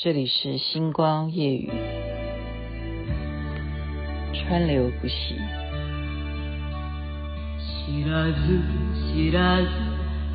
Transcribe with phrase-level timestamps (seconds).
[0.00, 1.70] 这里是星光夜语，
[4.32, 5.36] 川流不息。
[7.86, 8.34] 知らず
[9.14, 9.68] 知らず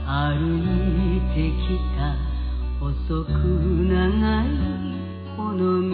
[0.06, 0.10] 歩
[0.58, 2.16] いてきた
[2.80, 2.90] 细
[3.26, 3.30] く
[3.90, 4.00] 长
[4.44, 4.48] い
[5.36, 5.92] この道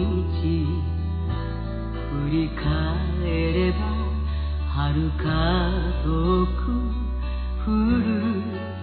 [2.10, 2.64] 振り返
[3.52, 3.76] れば
[4.72, 5.22] 遥か
[6.04, 6.06] 远
[6.46, 6.56] く
[7.64, 8.08] 故郷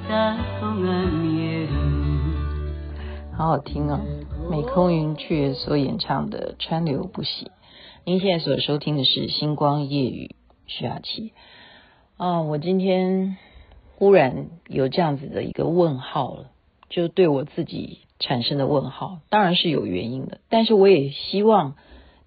[0.09, 0.13] が
[0.59, 0.63] 见
[1.39, 1.69] える
[3.37, 3.99] 好好听啊！
[4.50, 7.44] 美空云雀所演唱的《川流不息》。
[8.04, 10.34] 您现在所收听的是《星光夜雨》，
[10.66, 11.32] 徐雅琪。
[12.16, 13.36] 啊，我今天
[13.94, 16.50] 忽然有这样子的一个问号了，
[16.88, 20.40] 就对我自己产生的问号，当然是有原因的。
[20.48, 21.76] 但是我也希望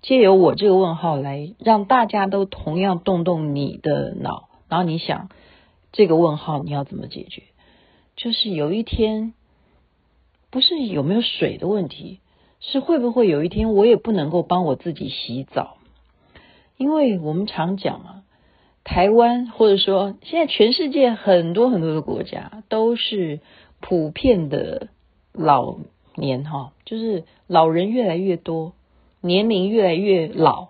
[0.01, 5.27] 借由我这个问号来让大家都同样动动你的脑，然后你想
[5.91, 7.43] 这个问号你要怎么解决？
[8.15, 9.33] 就是有一天。
[10.53, 12.19] 不是有没有水的问题，
[12.59, 15.77] 是会不会有一天我也不能够帮我自己洗澡？
[16.77, 18.23] 因为我们常讲啊，
[18.83, 23.39] 台湾或者说现在全世界很多很多的国家都是
[23.81, 24.89] 普遍的
[25.33, 25.77] 老
[26.15, 28.73] 年哈，就是老人越来越多，
[29.21, 30.67] 年龄越来越老，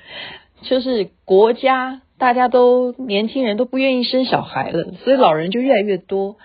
[0.64, 6.36] 就是国家大家都年轻人都不愿意生小孩了，所以老人就越来越多。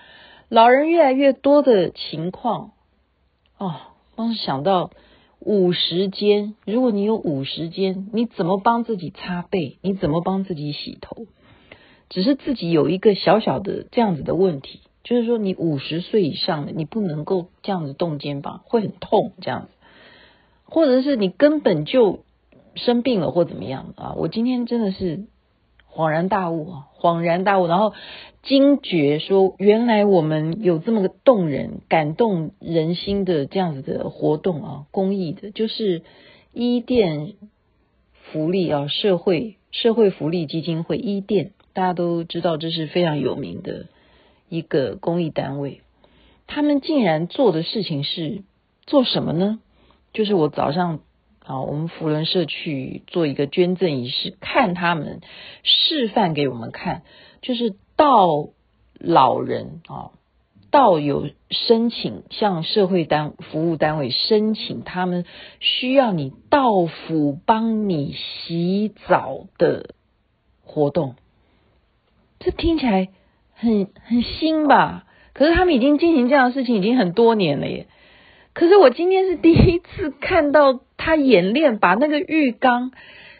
[0.50, 2.72] 老人越来越多的情况
[3.56, 3.76] 哦，
[4.16, 4.90] 光是想到
[5.38, 9.78] 五十肩，如果你有五十肩，你怎么帮自己擦背？
[9.80, 11.26] 你怎么帮自己洗头？
[12.08, 19.68] 只是自己有一个小小的这样子的问题，就是说你五十岁以上的，你不能够这样子动肩膀，会很痛这样子，
[20.64, 22.24] 或者是你根本就
[22.74, 24.14] 生病了或怎么样啊？
[24.16, 25.26] 我今天真的是。
[25.92, 26.86] 恍然大悟啊！
[26.98, 27.94] 恍然大悟，然后
[28.42, 36.02] 惊觉说，原来我们有这么个动人、感动人心的这样子的活动啊，公益的，就是
[36.52, 37.34] 伊甸
[38.12, 43.86] 福利啊，社会社会福利基金会伊甸，大家都知道这是非常有名的
[44.48, 45.80] 一个公益单位。
[46.46, 48.42] 他们竟然做的事情是
[48.86, 49.60] 做什么呢？
[50.12, 51.00] 就是我早上。
[51.50, 55.20] 啊，我们福伦社去做一个捐赠仪式，看他们
[55.64, 57.02] 示范给我们看，
[57.42, 58.50] 就是到
[59.00, 60.12] 老人啊，
[60.70, 65.24] 到有申请向社会单服务单位申请，他们
[65.58, 69.94] 需要你到府帮你洗澡的
[70.62, 71.16] 活动，
[72.38, 73.08] 这听起来
[73.54, 75.04] 很很新吧？
[75.32, 77.88] 可是他们已经进行这样的事情已经很多年了耶。
[78.52, 82.92] 可是我今天是第一次看到他演练，把那个浴缸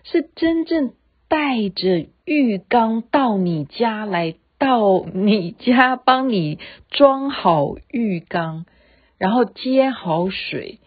[0.03, 0.95] 是真正
[1.29, 8.65] 带着浴缸到你家来，到你家帮你装好浴缸，
[9.19, 10.79] 然后接好水，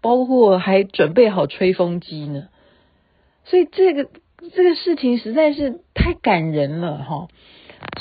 [0.00, 2.48] 包括还准备好吹风机呢。
[3.44, 4.08] 所以这个
[4.54, 7.28] 这个事情实在是太感人了哈。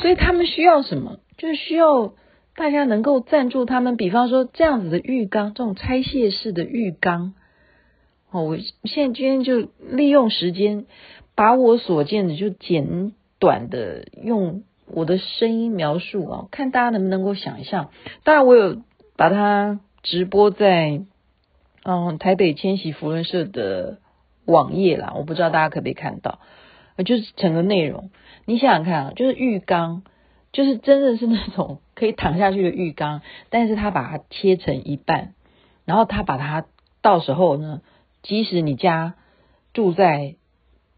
[0.01, 1.19] 所以他们需要什么？
[1.37, 2.13] 就是需要。
[2.53, 7.33] 大家能够赞助他们，比方说这样子的浴缸，这种拆卸式的浴缸。
[8.31, 10.85] 哦，我现在今天就利用时间，
[11.35, 17.91] 把我所见的就简短的用我的声音描述啊，看大家能不能够想象。
[18.23, 18.81] 当然，我有
[19.15, 21.03] 把它直播在
[21.83, 23.99] 嗯台北千禧福伦社的
[24.45, 26.39] 网页啦，我不知道大家可不可以看到，
[27.05, 28.09] 就是整个内容。
[28.45, 30.03] 你想想看啊，就是浴缸。
[30.53, 35.33] 就是真的是那种可以躺下去的浴缸，但是他把它切成一半，
[35.85, 36.65] 然后他把它
[37.01, 37.79] 到时候呢，
[38.21, 39.15] 即使你家
[39.73, 40.35] 住在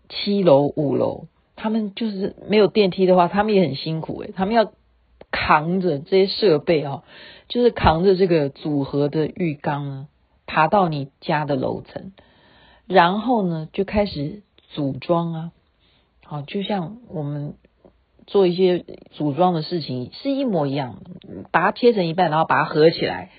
[0.10, 4.72] 七楼五楼，他们就是没有电梯的话，他们也很辛苦诶，他们要
[5.32, 7.04] 扛着这些设备啊，
[7.48, 10.08] 就是扛着这个组合的浴缸呢，
[10.46, 12.12] 爬到你家的楼层，
[12.88, 15.52] 然后呢就开始组装啊，
[16.26, 17.56] 好，就像我们。
[18.26, 21.12] 做一些组装的事情是一模一样的，
[21.52, 23.32] 把它切成一半，然后把它合起来，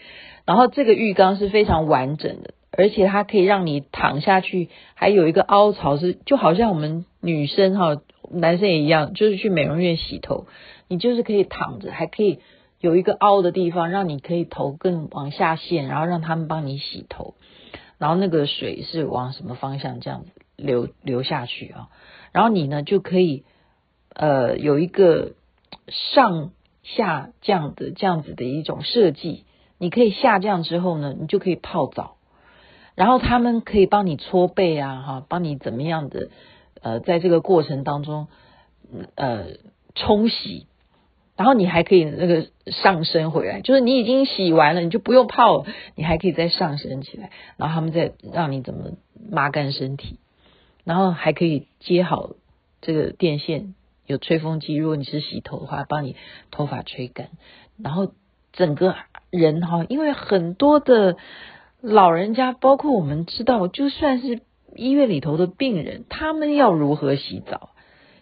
[0.44, 7.96] 然后这个浴缸是非常完整的，而且它可以让你躺下去，还有一个凹槽是，就好像我们女生哈，
[8.30, 10.46] 男生也一样，就是去美容院洗头，
[10.88, 12.40] 你就是可以躺着，还可以
[12.80, 17.34] 有一个凹的地方，让你可以头更往下陷，然后让他们帮你洗头，
[17.98, 21.88] 然后那个水是往什么方向这样子流流下去啊，
[22.32, 23.44] 然后你呢就可以。
[24.16, 25.32] 呃，有一个
[25.88, 26.52] 上
[26.84, 29.44] 下降的这样子的一种设计，
[29.76, 32.13] 你可以下降之后呢，你就可以泡澡，
[32.94, 36.28] 然后他们可以帮你搓背啊，哈，帮你怎么样的，
[36.80, 38.28] 呃，在这个过程当中，
[39.16, 39.46] 呃，
[39.94, 40.66] 冲洗，
[41.36, 48.92] 然后你还可以那个上升回来，就是你已经洗完了，你就不用泡，你还可以再上升起来，然后他们再让你怎么
[49.30, 50.18] 抹干身体，
[50.84, 52.30] 然后还可以接好
[52.80, 53.74] 这个电线，
[54.06, 56.14] 有吹风机，如果你是洗头的话，帮你
[56.52, 57.30] 头发吹干，
[57.82, 58.12] 然后
[58.52, 58.94] 整个
[59.30, 61.16] 人哈，因为很多的
[61.84, 64.40] 老人家，包括我们知道，就算是
[64.74, 67.70] 医院里头的病人，他们要如何洗澡？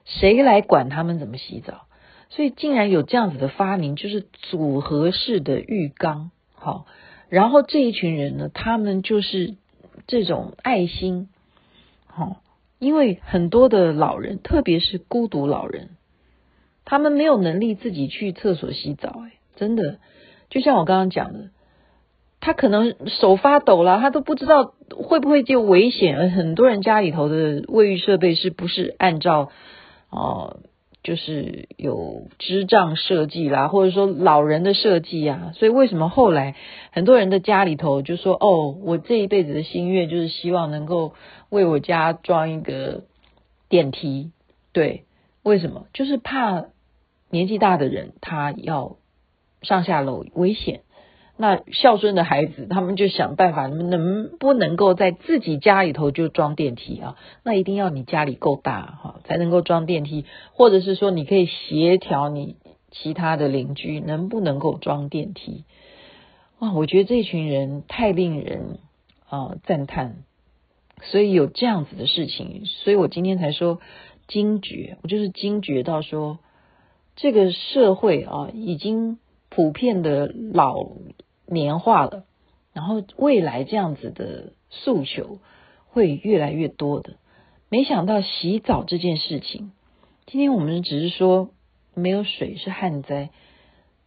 [0.04, 1.86] 谁来管他们怎么洗澡？
[2.28, 6.32] 所以竟然有这样子的发明，就是组合式的浴缸。
[6.54, 6.86] 好，
[7.28, 9.54] 然后这一群人呢，他们就是
[10.08, 11.28] 这种爱心。
[12.06, 12.42] 好，
[12.80, 15.90] 因为很多的老人，特别是孤独老人，
[16.84, 19.22] 他们没有能力自己去厕所洗澡。
[19.24, 20.00] 哎，真的，
[20.50, 21.50] 就像我刚刚讲的，
[22.42, 26.30] 他可能手发抖了，他都不知道会不会就危险。
[26.30, 29.50] 很多人家里头的卫浴设备是不是按照？
[30.10, 30.58] 哦，
[31.02, 36.54] 就是有支障设计啦，或者说老人的设计啊，所以为什么后来
[36.90, 41.14] 很多人的家里头就说，哦，我这一辈子的心愿就是希望能够
[41.48, 43.04] 为我家装一个
[43.68, 44.32] 电梯，
[44.72, 45.04] 对，
[45.42, 45.86] 为什么？
[45.94, 46.66] 就是怕
[47.30, 48.96] 年纪大的人他要
[49.62, 50.82] 上下楼危险。
[51.42, 57.16] 那孝顺的孩子，他们就想办法，能不能够在自己家里头就装电梯啊？
[57.42, 62.54] 那一定要你家里够大哈，才能够装电梯，或者是说你可以协调你
[62.92, 65.64] 其他的邻居能不能够装电梯。
[66.60, 68.78] 哇，我觉得这群人太令人
[69.28, 70.18] 啊赞叹，
[71.02, 73.80] 所以有这样子的事情，所以我今天才说
[74.28, 76.38] 惊觉，我就是惊觉到说
[77.16, 79.18] 这个社会啊已经。
[79.54, 80.82] 普遍的老
[81.52, 82.24] 年化了，
[82.72, 85.38] 然后未来这样子的诉求
[85.86, 87.14] 会越来越多的。
[87.68, 89.72] 没想到洗澡这件事情，
[90.26, 91.50] 今天我们只是说
[91.94, 93.30] 没有水是旱灾，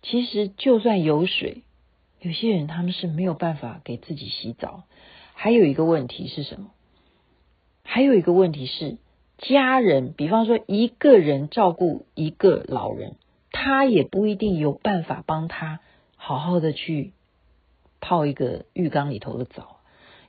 [0.01, 1.63] 其实就算有水，
[2.19, 4.83] 有些人他们是没有办法给自己洗澡。
[5.33, 6.71] 还有一个问题是什么？
[7.83, 8.97] 还有一个问题是
[9.37, 13.15] 家人，比方说一个人照顾一个老人。
[13.57, 15.79] 他也不一定有办法帮他
[16.17, 17.13] 好好的去
[18.07, 19.77] 泡一个浴缸里头的澡，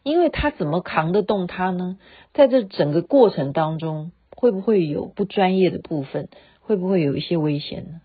[0.02, 1.98] 因为他怎么扛得动他呢？
[2.32, 6.30] 在这整个过程当中，会不会有不专业的部分？
[6.62, 8.00] 会不会有一些危险呢？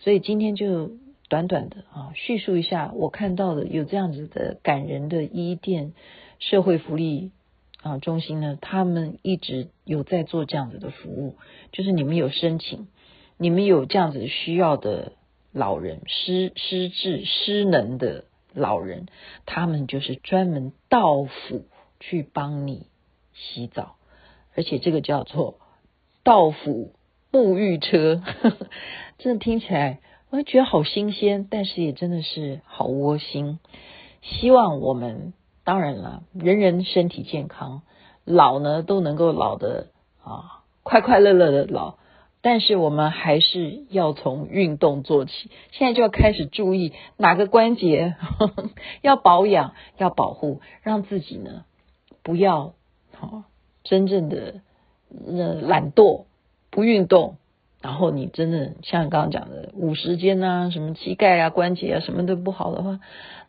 [0.00, 0.90] 所以今天就
[1.28, 5.92] 短短的啊叙述一下我看到的有这样子的感人的伊甸
[6.40, 7.30] 社会福利
[7.80, 11.36] 啊中心呢，他们一直有在做这样子的服务，
[11.70, 12.88] 就是你们有申请。
[13.38, 15.12] 你们有这样子需要的
[15.52, 18.24] 老人，失失智失能的
[18.54, 19.06] 老人，
[19.46, 21.64] 他们就是专门到府
[22.00, 22.86] 去帮你
[23.34, 23.96] 洗澡，
[24.54, 25.58] 而且这个叫做
[26.22, 26.92] 到府
[27.30, 28.66] 沐浴车，呵呵，
[29.18, 30.00] 真的听起来
[30.30, 33.58] 我觉得好新鲜，但是也真的是好窝心。
[34.22, 35.32] 希望我们
[35.64, 37.82] 当然了，人人身体健康，
[38.24, 39.88] 老呢都能够老得
[40.22, 41.96] 啊快快乐乐的老。
[42.44, 51.64] 但是我们还是要从运动做起，现在就要开始注意哪个关节呵呵 要保养、要保护，让自己呢
[52.24, 52.74] 不要
[53.14, 53.44] 好
[53.84, 54.60] 真正的
[55.24, 56.24] 呃懒惰
[56.68, 57.36] 不运动，
[57.80, 62.98] 然后你真的像刚刚讲的五十肩啊、什么膝盖啊、关节啊什么都不好的话，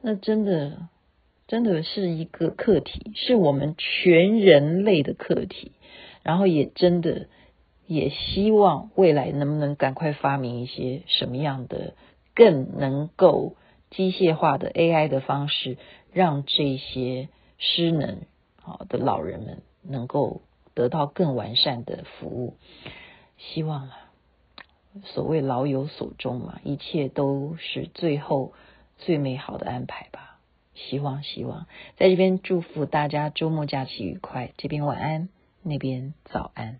[0.02, 0.88] 那真的
[1.48, 5.72] 真的是一个课题，是我们全人类的课题，
[6.22, 7.26] 然后也真的。
[7.86, 11.96] 也希望未来能不能赶快发明一些什么样的
[12.34, 13.56] 更能够
[13.90, 15.78] 机械化的 AI 的方式，
[16.12, 18.22] 让这些失能
[18.62, 20.42] 好的老人们能够
[20.74, 22.58] 得到更完善的服务。
[23.38, 23.98] 希望啊，
[25.04, 28.54] 所谓老有所终嘛，一切都是最后
[28.98, 30.40] 最美好的安排吧。
[30.74, 35.30] 希望希望，在这边祝福大家周末假期愉快，这边晚安，
[35.62, 36.80] 那边早安。